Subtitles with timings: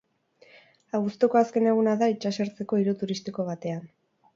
[1.01, 3.91] Abuztuko azken eguna da itsasertzeko hiri turistiko batean.